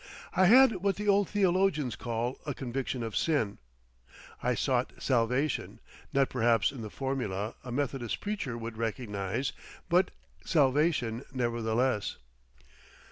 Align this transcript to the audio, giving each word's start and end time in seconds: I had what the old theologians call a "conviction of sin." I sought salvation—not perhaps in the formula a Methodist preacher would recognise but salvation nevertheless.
I 0.35 0.45
had 0.47 0.77
what 0.77 0.95
the 0.95 1.07
old 1.07 1.29
theologians 1.29 1.95
call 1.95 2.39
a 2.43 2.55
"conviction 2.55 3.03
of 3.03 3.15
sin." 3.15 3.59
I 4.41 4.55
sought 4.55 4.93
salvation—not 4.99 6.27
perhaps 6.27 6.71
in 6.71 6.81
the 6.81 6.89
formula 6.89 7.53
a 7.63 7.71
Methodist 7.71 8.19
preacher 8.19 8.57
would 8.57 8.77
recognise 8.79 9.53
but 9.89 10.09
salvation 10.43 11.23
nevertheless. 11.31 12.17